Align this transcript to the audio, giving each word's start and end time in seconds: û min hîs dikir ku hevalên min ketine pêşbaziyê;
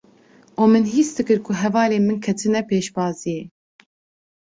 û 0.61 0.63
min 0.71 0.85
hîs 0.93 1.09
dikir 1.17 1.39
ku 1.45 1.51
hevalên 1.61 2.03
min 2.07 2.19
ketine 2.25 2.61
pêşbaziyê; 2.69 3.39